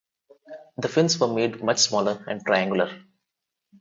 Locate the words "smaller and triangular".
1.77-3.03